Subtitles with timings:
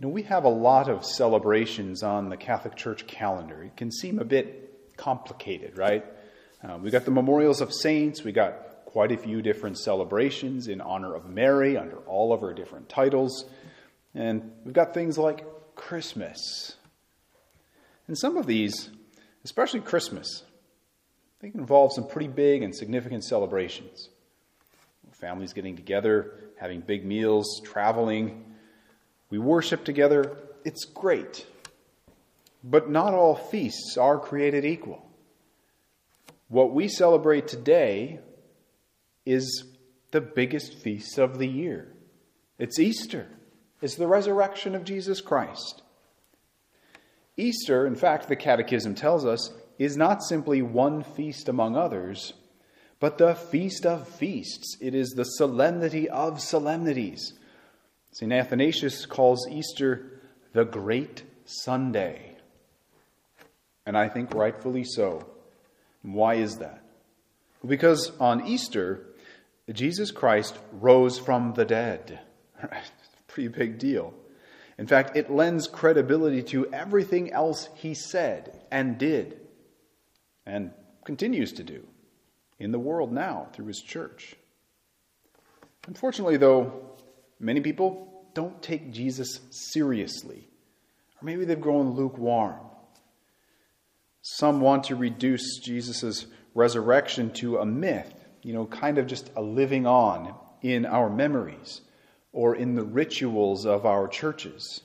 [0.00, 3.62] You know, we have a lot of celebrations on the Catholic Church calendar.
[3.62, 6.06] It can seem a bit complicated, right?
[6.66, 10.80] Uh, we got the memorials of saints, We've got quite a few different celebrations in
[10.80, 13.44] honor of Mary under all of her different titles,
[14.14, 15.44] and we've got things like
[15.74, 16.76] Christmas.
[18.08, 18.88] And some of these,
[19.44, 20.44] especially Christmas,
[21.42, 24.08] think involve some pretty big and significant celebrations.
[25.12, 28.49] Families getting together, having big meals, traveling,
[29.30, 31.46] we worship together, it's great.
[32.62, 35.06] But not all feasts are created equal.
[36.48, 38.20] What we celebrate today
[39.24, 39.64] is
[40.10, 41.92] the biggest feast of the year.
[42.58, 43.28] It's Easter,
[43.80, 45.82] it's the resurrection of Jesus Christ.
[47.36, 52.34] Easter, in fact, the Catechism tells us, is not simply one feast among others,
[52.98, 54.76] but the feast of feasts.
[54.80, 57.32] It is the solemnity of solemnities.
[58.12, 58.32] St.
[58.32, 60.20] Athanasius calls Easter
[60.52, 62.36] the Great Sunday.
[63.86, 65.26] And I think rightfully so.
[66.02, 66.82] Why is that?
[67.66, 69.06] Because on Easter,
[69.72, 72.20] Jesus Christ rose from the dead.
[73.28, 74.14] Pretty big deal.
[74.78, 79.38] In fact, it lends credibility to everything else he said and did
[80.46, 80.72] and
[81.04, 81.86] continues to do
[82.58, 84.36] in the world now through his church.
[85.86, 86.90] Unfortunately, though,
[87.40, 90.46] Many people don't take Jesus seriously,
[91.20, 92.60] or maybe they've grown lukewarm.
[94.22, 99.40] Some want to reduce Jesus' resurrection to a myth, you know, kind of just a
[99.40, 101.80] living on in our memories
[102.32, 104.82] or in the rituals of our churches.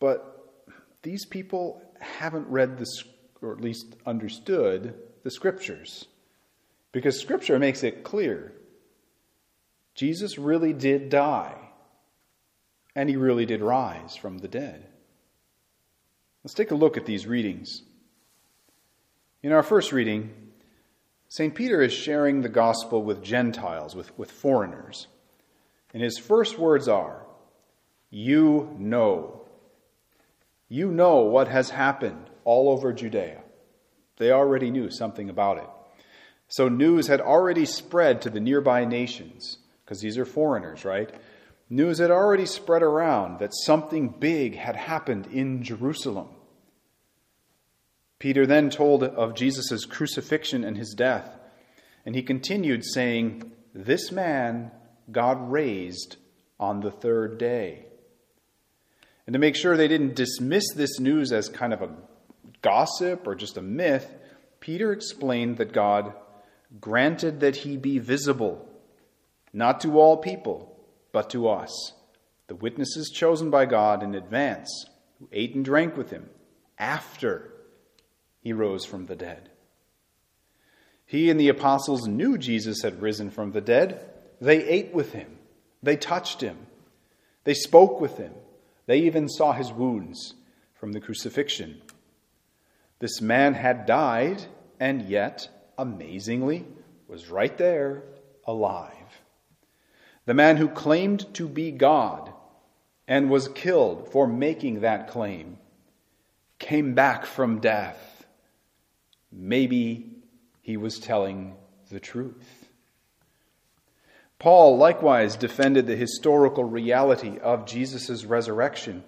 [0.00, 0.26] But
[1.02, 2.86] these people haven't read the,
[3.40, 6.06] or at least understood the scriptures.
[6.92, 8.52] Because scripture makes it clear
[10.00, 11.58] Jesus really did die,
[12.96, 14.86] and he really did rise from the dead.
[16.42, 17.82] Let's take a look at these readings.
[19.42, 20.32] In our first reading,
[21.28, 21.54] St.
[21.54, 25.06] Peter is sharing the gospel with Gentiles, with, with foreigners.
[25.92, 27.26] And his first words are,
[28.08, 29.42] You know.
[30.70, 33.42] You know what has happened all over Judea.
[34.16, 35.68] They already knew something about it.
[36.48, 39.58] So news had already spread to the nearby nations
[39.90, 41.12] because these are foreigners, right?
[41.68, 46.28] News had already spread around that something big had happened in Jerusalem.
[48.20, 51.36] Peter then told of Jesus' crucifixion and his death,
[52.06, 54.70] and he continued saying, This man
[55.10, 56.18] God raised
[56.60, 57.86] on the third day.
[59.26, 61.96] And to make sure they didn't dismiss this news as kind of a
[62.62, 64.08] gossip or just a myth,
[64.60, 66.14] Peter explained that God
[66.80, 68.68] granted that he be visible
[69.52, 70.76] not to all people,
[71.12, 71.92] but to us,
[72.46, 74.86] the witnesses chosen by God in advance,
[75.18, 76.28] who ate and drank with him
[76.78, 77.52] after
[78.40, 79.50] he rose from the dead.
[81.04, 84.08] He and the apostles knew Jesus had risen from the dead.
[84.40, 85.38] They ate with him,
[85.82, 86.66] they touched him,
[87.44, 88.32] they spoke with him,
[88.86, 90.34] they even saw his wounds
[90.74, 91.82] from the crucifixion.
[93.00, 94.42] This man had died,
[94.78, 96.66] and yet, amazingly,
[97.08, 98.02] was right there,
[98.46, 98.99] alive
[100.26, 102.32] the man who claimed to be God
[103.08, 105.58] and was killed for making that claim,
[106.58, 108.26] came back from death.
[109.32, 110.10] Maybe
[110.62, 111.56] he was telling
[111.90, 112.68] the truth.
[114.38, 119.04] Paul likewise defended the historical reality of Jesus' resurrection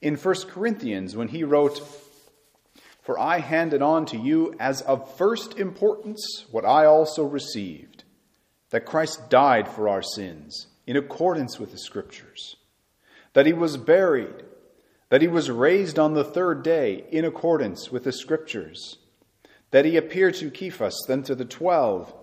[0.00, 1.80] in 1 Corinthians when he wrote,
[3.02, 8.04] For I handed on to you as of first importance what I also received
[8.70, 12.56] that Christ died for our sins in accordance with the Scriptures,
[13.32, 14.44] that he was buried,
[15.08, 18.98] that he was raised on the third day in accordance with the Scriptures,
[19.70, 22.14] that he appeared to Cephas, then to the twelve.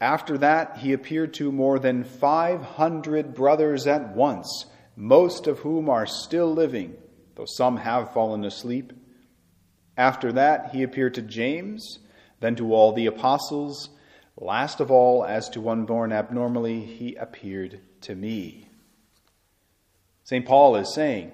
[0.00, 4.66] After that, he appeared to more than 500 brothers at once,
[4.96, 6.96] most of whom are still living,
[7.34, 8.92] though some have fallen asleep.
[9.96, 11.98] After that, he appeared to James,
[12.40, 13.90] then to all the apostles.
[14.36, 18.68] Last of all, as to one born abnormally, he appeared to me.
[20.24, 20.44] St.
[20.44, 21.32] Paul is saying,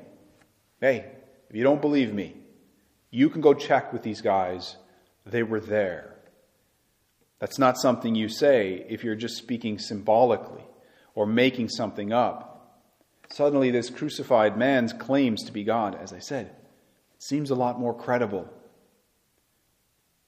[0.81, 1.07] hey,
[1.49, 2.37] if you don't believe me,
[3.11, 4.77] you can go check with these guys.
[5.25, 6.17] They were there.
[7.39, 10.63] That's not something you say if you're just speaking symbolically
[11.15, 12.81] or making something up.
[13.31, 16.55] Suddenly, this crucified man's claims to be God, as I said,
[17.19, 18.53] seems a lot more credible.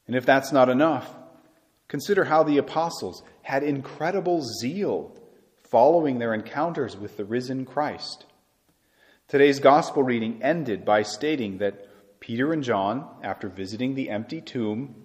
[0.06, 1.12] And if that's not enough,
[1.92, 5.14] Consider how the apostles had incredible zeal
[5.58, 8.24] following their encounters with the risen Christ.
[9.28, 11.86] Today's gospel reading ended by stating that
[12.18, 15.04] Peter and John, after visiting the empty tomb,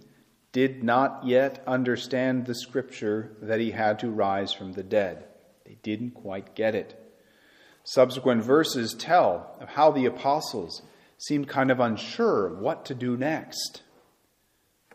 [0.54, 5.26] did not yet understand the scripture that he had to rise from the dead.
[5.66, 6.98] They didn't quite get it.
[7.84, 10.84] Subsequent verses tell of how the apostles
[11.18, 13.82] seemed kind of unsure what to do next.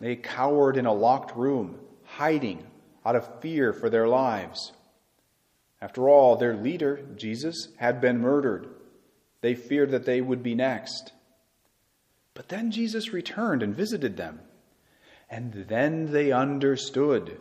[0.02, 2.66] They cowered in a locked room, hiding
[3.06, 4.72] out of fear for their lives.
[5.81, 8.66] After all, their leader, Jesus, had been murdered.
[9.43, 11.12] They feared that they would be next.
[12.34, 14.40] But then Jesus returned and visited them.
[15.31, 17.38] And then they understood.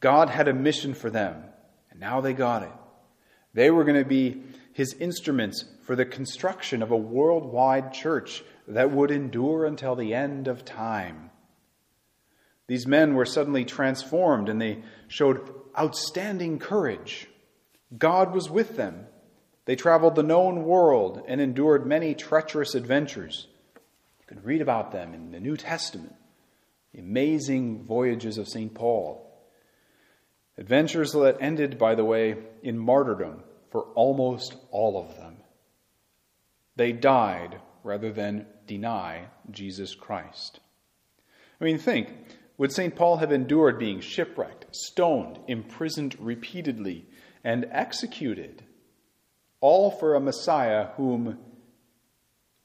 [0.00, 1.44] God had a mission for them,
[1.92, 2.72] and now they got it.
[3.52, 4.42] They were going to be
[4.74, 10.48] his instruments for the construction of a worldwide church that would endure until the end
[10.48, 11.30] of time.
[12.66, 15.48] These men were suddenly transformed and they showed
[15.78, 17.28] outstanding courage.
[17.96, 19.06] God was with them.
[19.64, 23.46] They traveled the known world and endured many treacherous adventures.
[24.18, 26.16] You can read about them in the New Testament,
[26.92, 28.74] the amazing voyages of St.
[28.74, 29.20] Paul.
[30.58, 33.44] Adventures that ended, by the way, in martyrdom
[33.74, 35.34] for almost all of them.
[36.76, 40.60] They died rather than deny Jesus Christ.
[41.60, 42.08] I mean, think
[42.56, 42.94] would St.
[42.94, 47.06] Paul have endured being shipwrecked, stoned, imprisoned repeatedly,
[47.42, 48.62] and executed,
[49.60, 51.36] all for a Messiah whom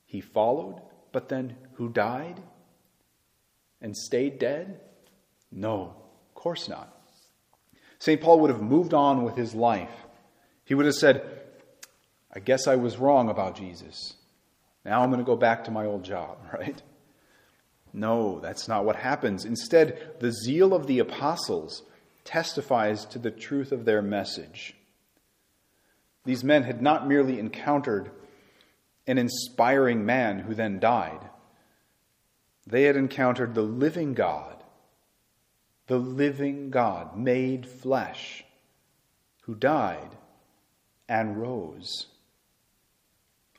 [0.05, 0.79] he followed,
[1.11, 2.39] but then who died
[3.81, 4.79] and stayed dead?
[5.51, 5.95] No,
[6.27, 6.95] of course not.
[7.97, 8.21] St.
[8.21, 10.05] Paul would have moved on with his life.
[10.69, 11.27] He would have said,
[12.31, 14.13] I guess I was wrong about Jesus.
[14.85, 16.79] Now I'm going to go back to my old job, right?
[17.91, 19.45] No, that's not what happens.
[19.45, 21.81] Instead, the zeal of the apostles
[22.23, 24.75] testifies to the truth of their message.
[26.23, 28.11] These men had not merely encountered
[29.07, 31.27] an inspiring man who then died,
[32.67, 34.63] they had encountered the living God,
[35.87, 38.45] the living God made flesh,
[39.41, 40.15] who died
[41.09, 42.07] and rose.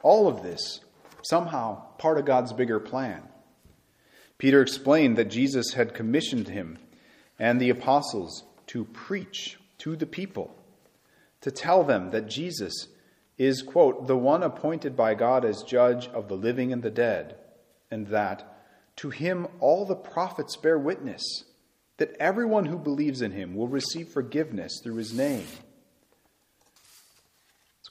[0.03, 0.81] All of this,
[1.23, 3.23] somehow, part of God's bigger plan.
[4.39, 6.79] Peter explained that Jesus had commissioned him
[7.39, 10.57] and the apostles to preach to the people,
[11.43, 12.87] to tell them that Jesus
[13.37, 17.37] is, quote, the one appointed by God as judge of the living and the dead,
[17.91, 18.59] and that
[18.97, 21.45] to him all the prophets bear witness
[21.97, 25.47] that everyone who believes in him will receive forgiveness through his name.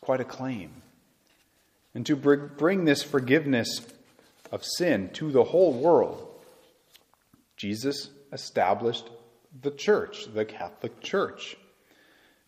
[0.09, 0.81] Quite a claim.
[1.93, 3.85] And to bring this forgiveness
[4.51, 6.27] of sin to the whole world,
[7.57, 9.07] Jesus established
[9.61, 11.57] the church, the Catholic Church.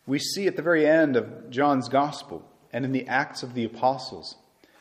[0.08, 3.64] We see at the very end of John's Gospel and in the Acts of the
[3.64, 4.34] Apostles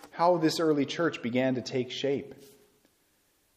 [0.09, 2.33] how this early church began to take shape.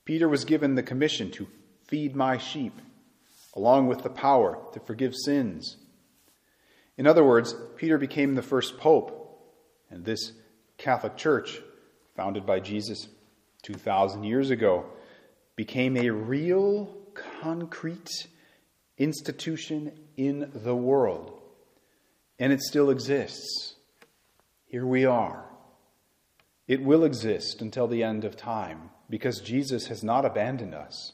[0.05, 1.49] Peter was given the commission to
[1.87, 2.79] feed my sheep,
[3.55, 5.79] along with the power to forgive sins.
[6.96, 9.41] In other words, Peter became the first pope,
[9.91, 10.32] and this
[10.79, 11.61] Catholic Church,
[12.17, 13.08] founded by Jesus
[13.62, 14.87] 2,000 years ago,
[15.56, 18.29] became a real, concrete
[18.99, 21.41] institution in the world.
[22.38, 23.75] And it still exists.
[24.67, 25.44] Here we are.
[26.67, 31.12] It will exist until the end of time because Jesus has not abandoned us.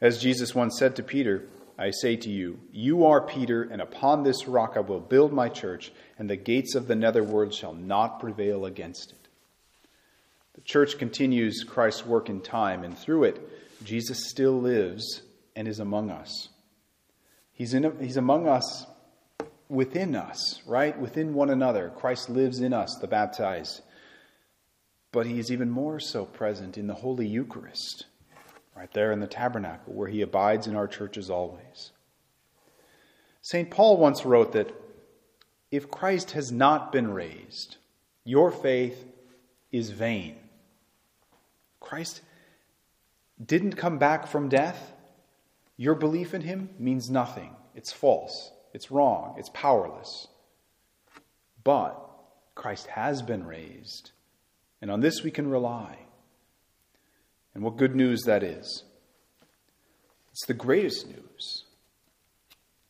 [0.00, 1.48] As Jesus once said to Peter,
[1.80, 5.48] I say to you, you are Peter, and upon this rock I will build my
[5.48, 9.28] church, and the gates of the netherworld shall not prevail against it.
[10.56, 13.40] The church continues Christ's work in time, and through it,
[13.82, 15.22] Jesus still lives
[15.56, 16.50] and is among us.
[17.54, 18.84] He's, in, he's among us
[19.70, 20.98] within us, right?
[20.98, 21.90] Within one another.
[21.96, 23.80] Christ lives in us, the baptized.
[25.12, 28.04] But he is even more so present in the Holy Eucharist,
[28.76, 31.90] right there in the tabernacle, where he abides in our churches always.
[33.42, 33.70] St.
[33.70, 34.74] Paul once wrote that
[35.70, 37.76] if Christ has not been raised,
[38.24, 39.04] your faith
[39.72, 40.36] is vain.
[41.78, 42.20] Christ
[43.44, 44.92] didn't come back from death.
[45.76, 47.56] Your belief in him means nothing.
[47.74, 48.50] It's false.
[48.74, 49.36] It's wrong.
[49.38, 50.28] It's powerless.
[51.64, 51.96] But
[52.54, 54.10] Christ has been raised,
[54.82, 55.98] and on this we can rely.
[57.54, 58.84] And what good news that is!
[60.32, 61.64] It's the greatest news.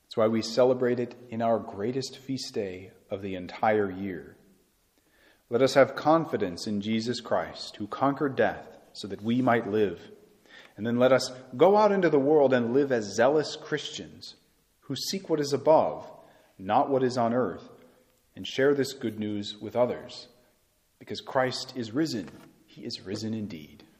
[0.04, 4.36] That's why we celebrate it in our greatest feast day of the entire year.
[5.48, 10.00] Let us have confidence in Jesus Christ, who conquered death so that we might live.
[10.76, 14.36] And then let us go out into the world and live as zealous Christians
[14.80, 16.10] who seek what is above,
[16.58, 17.68] not what is on earth,
[18.34, 20.28] and share this good news with others.
[20.98, 22.28] Because Christ is risen,
[22.66, 23.84] he is risen indeed.